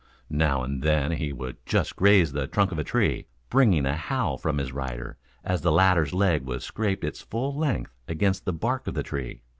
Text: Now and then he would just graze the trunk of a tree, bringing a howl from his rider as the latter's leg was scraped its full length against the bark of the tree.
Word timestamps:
Now 0.31 0.63
and 0.63 0.81
then 0.81 1.11
he 1.11 1.31
would 1.31 1.63
just 1.63 1.95
graze 1.95 2.31
the 2.31 2.47
trunk 2.47 2.71
of 2.71 2.79
a 2.79 2.83
tree, 2.83 3.27
bringing 3.51 3.85
a 3.85 3.95
howl 3.95 4.35
from 4.35 4.57
his 4.57 4.71
rider 4.71 5.17
as 5.43 5.61
the 5.61 5.71
latter's 5.71 6.11
leg 6.11 6.41
was 6.43 6.63
scraped 6.65 7.03
its 7.03 7.21
full 7.21 7.55
length 7.55 7.91
against 8.07 8.45
the 8.45 8.51
bark 8.51 8.87
of 8.87 8.95
the 8.95 9.03
tree. 9.03 9.43